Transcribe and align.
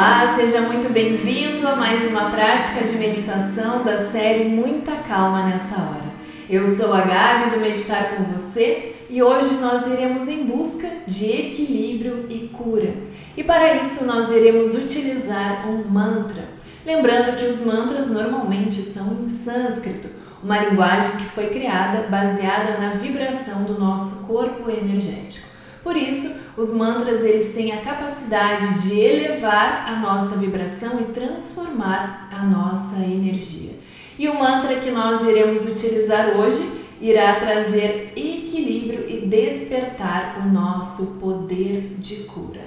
Olá, 0.00 0.34
seja 0.34 0.62
muito 0.62 0.88
bem-vindo 0.88 1.68
a 1.68 1.76
mais 1.76 2.08
uma 2.08 2.30
prática 2.30 2.86
de 2.86 2.96
meditação 2.96 3.84
da 3.84 3.98
série 4.10 4.46
Muita 4.48 4.96
Calma 4.96 5.44
nessa 5.44 5.74
hora. 5.74 6.06
Eu 6.48 6.66
sou 6.66 6.90
a 6.94 7.02
Gabi 7.02 7.50
do 7.50 7.60
Meditar 7.60 8.16
com 8.16 8.24
você 8.24 8.96
e 9.10 9.22
hoje 9.22 9.56
nós 9.56 9.86
iremos 9.86 10.26
em 10.26 10.46
busca 10.46 10.88
de 11.06 11.26
equilíbrio 11.26 12.24
e 12.30 12.48
cura. 12.48 12.94
E 13.36 13.44
para 13.44 13.74
isso 13.74 14.02
nós 14.02 14.30
iremos 14.30 14.74
utilizar 14.74 15.68
um 15.68 15.84
mantra. 15.84 16.48
Lembrando 16.86 17.36
que 17.36 17.44
os 17.44 17.60
mantras 17.60 18.08
normalmente 18.08 18.82
são 18.82 19.18
em 19.22 19.28
sânscrito, 19.28 20.08
uma 20.42 20.56
linguagem 20.60 21.10
que 21.18 21.24
foi 21.24 21.48
criada 21.48 22.06
baseada 22.08 22.78
na 22.78 22.92
vibração 22.92 23.64
do 23.64 23.78
nosso 23.78 24.26
corpo 24.26 24.70
energético. 24.70 25.46
Por 25.84 25.94
isso, 25.94 26.39
os 26.60 26.70
mantras 26.70 27.24
eles 27.24 27.54
têm 27.54 27.72
a 27.72 27.80
capacidade 27.80 28.82
de 28.82 29.00
elevar 29.00 29.86
a 29.88 29.96
nossa 29.96 30.36
vibração 30.36 31.00
e 31.00 31.04
transformar 31.04 32.28
a 32.30 32.44
nossa 32.44 32.96
energia. 32.98 33.78
E 34.18 34.28
o 34.28 34.38
mantra 34.38 34.78
que 34.78 34.90
nós 34.90 35.22
iremos 35.22 35.64
utilizar 35.64 36.36
hoje 36.36 36.62
irá 37.00 37.40
trazer 37.40 38.12
equilíbrio 38.14 39.08
e 39.08 39.26
despertar 39.26 40.38
o 40.44 40.52
nosso 40.52 41.18
poder 41.18 41.94
de 41.98 42.24
cura. 42.24 42.64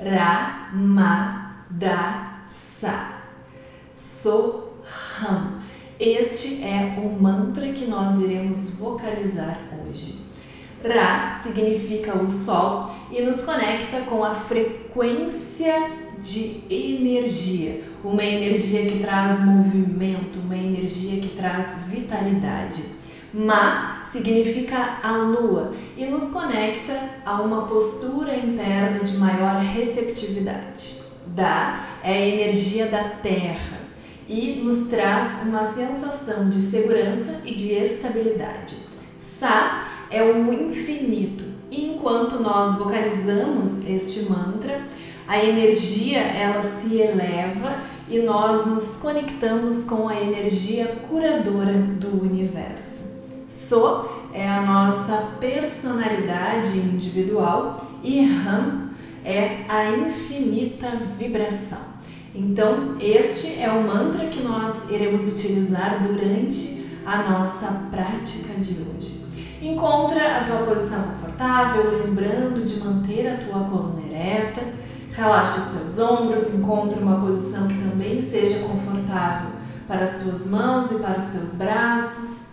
Ra, 0.00 0.70
ma, 0.72 1.66
da, 1.68 2.40
sa. 2.46 3.24
Soham. 3.92 5.58
Este 6.00 6.64
é 6.64 6.98
o 6.98 7.22
mantra 7.22 7.70
que 7.72 7.84
nós 7.84 8.18
iremos 8.18 8.70
vocalizar 8.70 9.60
hoje. 9.86 10.23
Ra 10.84 11.32
significa 11.32 12.14
o 12.16 12.30
Sol 12.30 12.90
e 13.10 13.22
nos 13.22 13.40
conecta 13.40 14.00
com 14.02 14.22
a 14.22 14.34
frequência 14.34 15.74
de 16.18 16.62
energia, 16.70 17.82
uma 18.04 18.22
energia 18.22 18.84
que 18.86 18.98
traz 18.98 19.42
movimento, 19.42 20.38
uma 20.40 20.56
energia 20.56 21.20
que 21.20 21.28
traz 21.28 21.86
vitalidade. 21.88 22.82
Ma 23.32 24.02
significa 24.04 24.98
a 25.02 25.12
lua 25.12 25.74
e 25.96 26.04
nos 26.06 26.24
conecta 26.24 26.98
a 27.24 27.40
uma 27.40 27.66
postura 27.66 28.36
interna 28.36 29.00
de 29.00 29.16
maior 29.16 29.56
receptividade. 29.56 31.02
Da 31.26 31.84
é 32.02 32.12
a 32.12 32.26
energia 32.26 32.86
da 32.86 33.02
terra 33.04 33.80
e 34.28 34.62
nos 34.62 34.86
traz 34.88 35.42
uma 35.46 35.64
sensação 35.64 36.48
de 36.48 36.60
segurança 36.60 37.40
e 37.44 37.54
de 37.54 37.72
estabilidade. 37.72 38.76
Sa 39.18 39.93
é 40.14 40.22
o 40.22 40.52
infinito. 40.52 41.44
E 41.70 41.86
enquanto 41.86 42.38
nós 42.38 42.78
vocalizamos 42.78 43.84
este 43.88 44.30
mantra, 44.30 44.86
a 45.26 45.42
energia 45.42 46.20
ela 46.20 46.62
se 46.62 46.98
eleva 47.00 47.78
e 48.08 48.20
nós 48.20 48.64
nos 48.66 48.96
conectamos 48.96 49.82
com 49.84 50.08
a 50.08 50.20
energia 50.20 50.86
curadora 51.08 51.72
do 51.72 52.22
universo. 52.22 53.12
So 53.48 54.08
é 54.32 54.48
a 54.48 54.62
nossa 54.62 55.16
personalidade 55.40 56.76
individual 56.76 57.98
e 58.02 58.24
Ram 58.24 58.90
é 59.24 59.64
a 59.68 59.90
infinita 59.90 60.90
vibração. 61.18 61.94
Então, 62.34 62.96
este 63.00 63.60
é 63.60 63.70
o 63.70 63.82
mantra 63.82 64.26
que 64.26 64.42
nós 64.42 64.90
iremos 64.90 65.26
utilizar 65.26 66.02
durante 66.02 66.84
a 67.06 67.30
nossa 67.30 67.88
prática 67.90 68.54
de 68.54 68.76
hoje. 68.80 69.23
Encontra 69.64 70.40
a 70.40 70.44
tua 70.44 70.58
posição 70.58 71.02
confortável, 71.02 71.90
lembrando 71.90 72.62
de 72.66 72.78
manter 72.80 73.26
a 73.26 73.38
tua 73.38 73.64
coluna 73.64 74.02
ereta. 74.02 74.60
Relaxa 75.10 75.58
os 75.58 75.64
teus 75.64 75.98
ombros, 75.98 76.52
encontra 76.52 77.00
uma 77.00 77.18
posição 77.18 77.66
que 77.66 77.74
também 77.74 78.20
seja 78.20 78.58
confortável 78.58 79.52
para 79.88 80.02
as 80.02 80.20
tuas 80.20 80.44
mãos 80.44 80.90
e 80.90 80.96
para 80.96 81.16
os 81.16 81.24
teus 81.24 81.54
braços. 81.54 82.48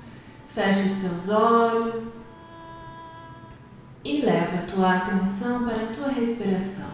Fecha 0.48 0.86
os 0.86 1.02
teus 1.02 1.30
olhos 1.30 2.28
e 4.06 4.22
leva 4.22 4.60
a 4.60 4.72
tua 4.72 4.96
atenção 4.96 5.66
para 5.66 5.84
a 5.84 5.88
tua 5.88 6.08
respiração. 6.08 6.92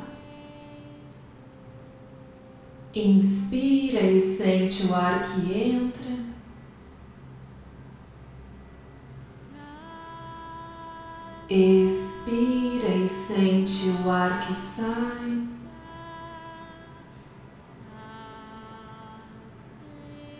Inspira 2.95 4.01
e 4.01 4.19
sente 4.19 4.87
o 4.87 4.95
ar 4.95 5.27
que 5.27 5.53
entra. 5.53 6.06
Expira 11.49 12.89
e 12.89 13.07
sente 13.07 13.87
o 14.03 14.11
ar 14.11 14.45
que 14.45 14.53
sai. 14.53 15.47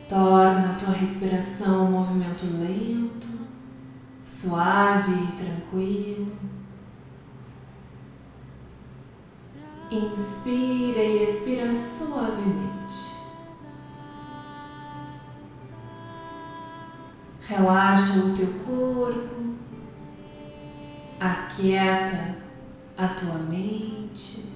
Torna 0.09 0.72
a 0.72 0.75
tua 0.75 0.94
respiração 0.94 1.85
um 1.85 1.91
movimento 1.91 2.46
lento, 2.46 3.28
suave 4.22 5.13
e 5.13 5.31
tranquilo. 5.38 6.34
Inspira 9.90 11.00
e 11.01 11.23
expira 11.23 11.73
suavemente. 11.73 13.16
Relaxa 17.40 18.19
o 18.19 18.35
teu 18.35 18.53
corpo 18.66 19.47
aquieta 21.19 22.38
a 22.97 23.07
tua 23.07 23.35
mente. 23.35 24.53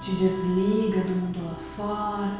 Te 0.00 0.12
desliga 0.12 1.00
do 1.00 1.14
mundo 1.14 1.44
lá 1.44 1.56
fora, 1.76 2.30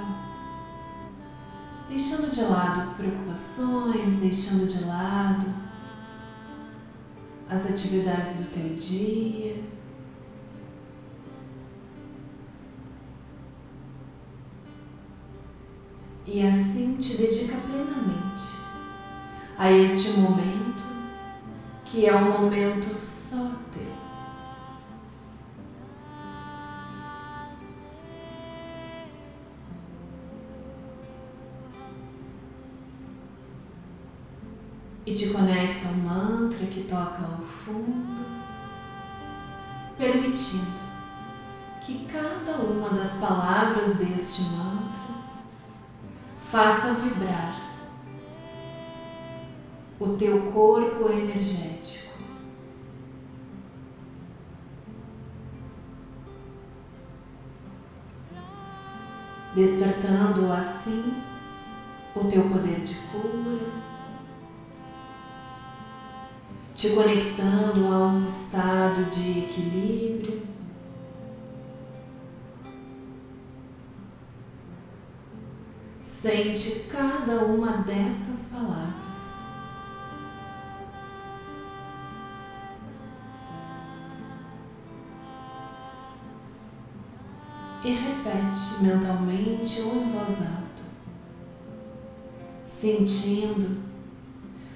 deixando 1.89 2.31
de 2.31 2.43
lado 2.43 2.79
as 2.79 2.95
preocupações, 2.95 4.13
deixando 4.21 4.69
de 4.69 4.85
lado 4.85 5.47
as 7.49 7.67
atividades 7.67 8.37
do 8.37 8.45
teu 8.53 8.77
dia. 8.77 9.76
E 16.27 16.45
assim 16.45 16.97
te 16.97 17.17
dedica 17.17 17.57
plenamente 17.57 18.43
a 19.57 19.71
este 19.71 20.11
momento 20.19 20.83
que 21.85 22.05
é 22.05 22.15
um 22.15 22.33
momento 22.33 23.01
só 23.01 23.53
teu. 23.73 23.87
E 35.07 35.15
te 35.15 35.29
conecta 35.29 35.87
ao 35.87 35.95
mantra 35.95 36.67
que 36.67 36.83
toca 36.83 37.23
ao 37.23 37.41
fundo, 37.41 38.27
permitindo 39.97 40.87
que 41.81 42.05
cada 42.07 42.57
uma 42.57 42.91
das 42.91 43.13
palavras 43.13 43.97
deste 43.99 44.43
mantra 44.43 44.76
faça 46.51 46.93
vibrar 46.95 47.61
o 49.99 50.09
teu 50.17 50.53
corpo 50.53 51.11
energético. 51.11 52.15
Despertando 59.55 60.53
assim 60.53 61.23
o 62.15 62.25
teu 62.25 62.49
poder 62.49 62.81
de 62.81 62.95
cura, 62.95 63.73
te 66.75 66.91
conectando 66.91 67.87
a 67.87 68.07
um 68.07 68.27
estado 68.27 69.11
de 69.11 69.41
equilíbrio. 69.41 70.46
Sente 76.07 76.87
cada 76.89 77.45
uma 77.45 77.79
destas 77.79 78.45
palavras. 78.45 79.35
E 87.83 87.91
repete 87.91 88.83
mentalmente 88.83 89.81
ou 89.81 89.97
em 89.97 90.13
voz 90.13 90.43
alta, 90.43 90.85
sentindo 92.65 93.83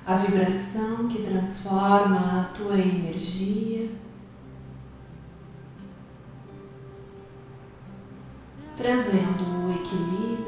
a 0.05 0.17
vibração 0.17 1.06
que 1.06 1.23
transforma 1.23 2.41
a 2.41 2.44
tua 2.53 2.77
energia. 2.77 3.88
Trazendo 8.77 9.69
o 9.69 9.73
equilíbrio 9.73 10.39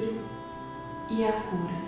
e 1.12 1.22
a 1.24 1.32
cura. 1.32 1.81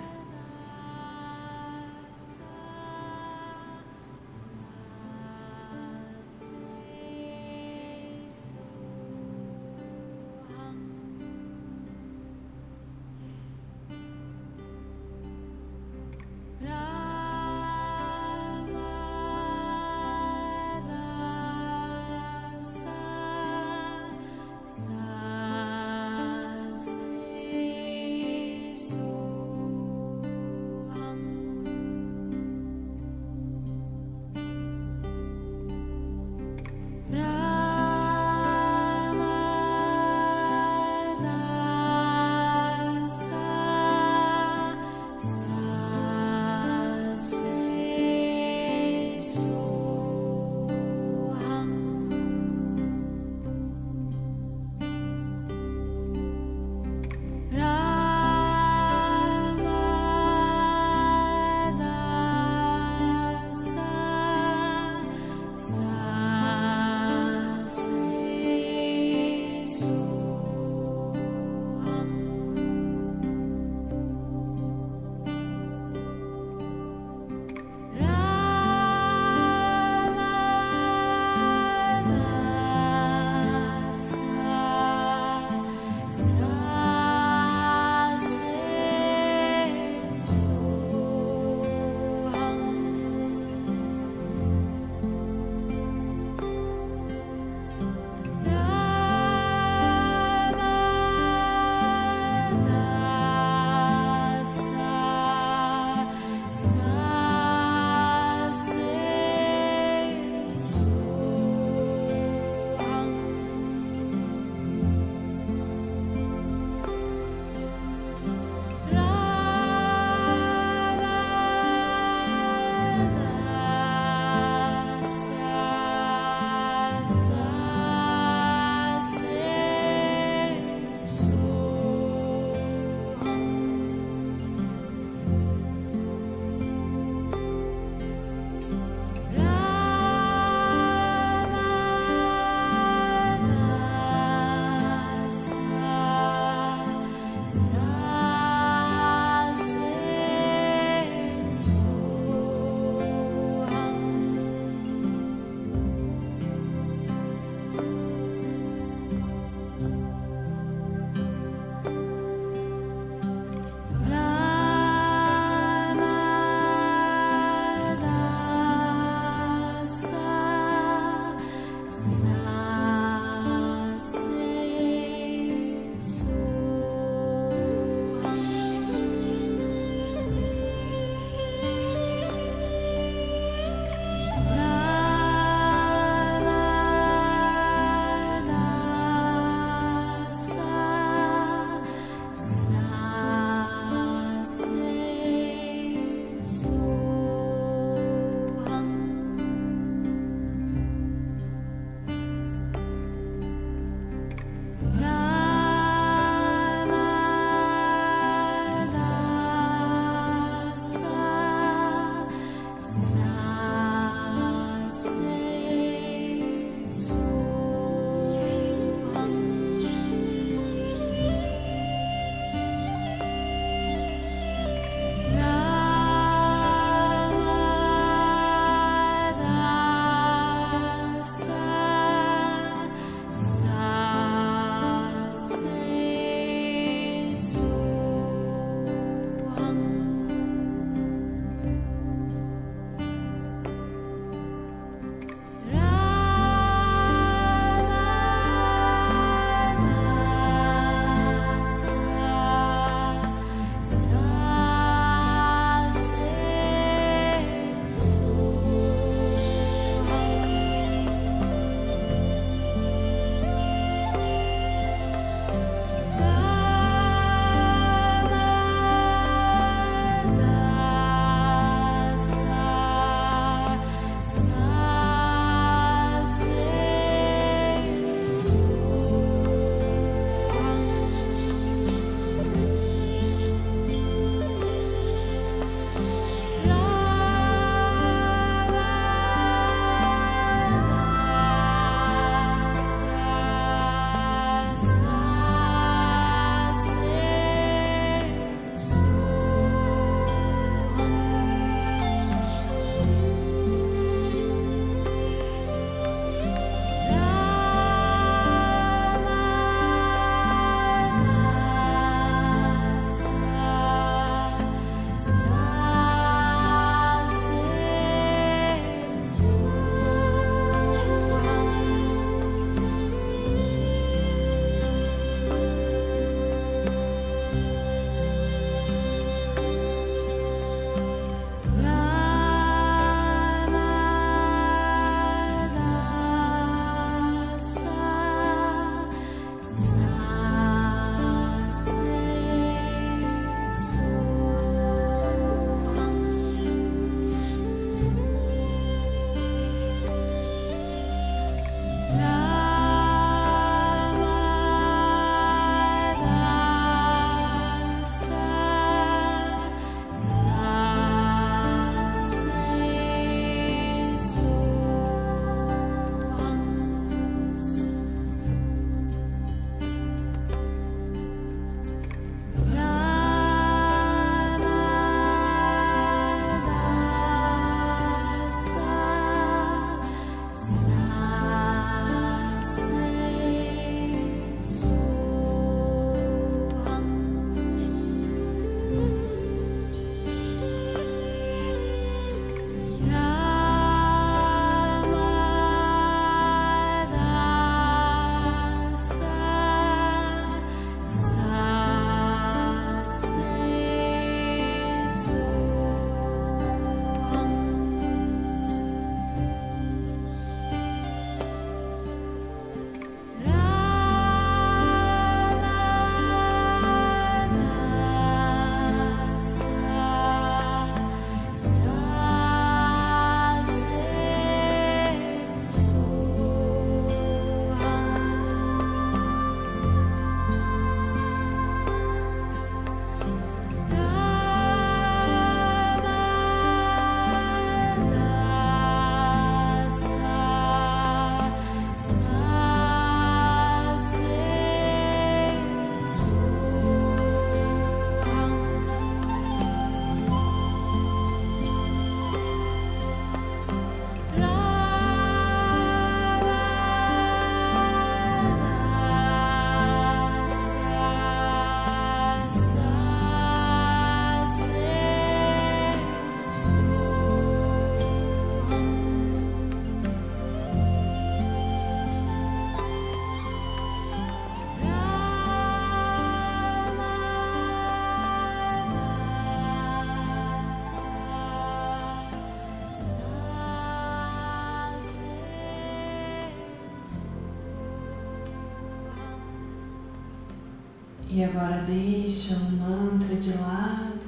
E 491.45 491.47
agora 491.47 491.83
deixa 491.83 492.55
o 492.55 492.73
mantra 492.73 493.37
de 493.37 493.53
lado. 493.59 494.25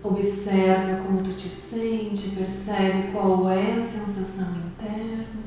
Observa 0.00 1.02
como 1.02 1.24
tu 1.24 1.34
te 1.34 1.48
sente, 1.48 2.36
percebe 2.36 3.10
qual 3.10 3.50
é 3.50 3.72
a 3.72 3.80
sensação 3.80 4.46
interna. 4.58 5.42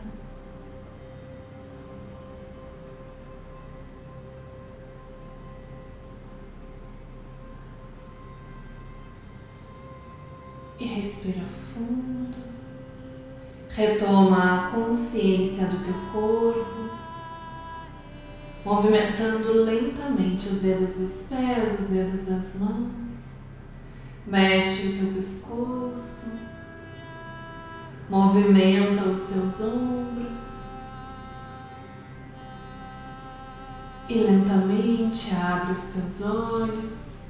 E 10.78 10.86
respira 10.86 11.46
fundo. 11.74 12.36
Retoma 13.70 14.68
a 14.68 14.72
consciência 14.72 15.66
do 15.68 15.86
teu 15.86 15.94
corpo, 16.12 16.77
movimentando 18.68 19.64
lentamente 19.64 20.50
os 20.50 20.60
dedos 20.60 20.96
dos 20.96 21.28
pés, 21.30 21.80
os 21.80 21.86
dedos 21.86 22.26
das 22.26 22.56
mãos. 22.56 23.38
Mexe 24.26 24.88
o 24.88 24.98
teu 25.00 25.14
pescoço, 25.14 26.26
movimenta 28.10 29.08
os 29.08 29.22
teus 29.22 29.62
ombros 29.62 30.60
e 34.10 34.16
lentamente 34.16 35.34
abre 35.34 35.72
os 35.72 35.84
teus 35.84 36.22
olhos. 36.22 37.27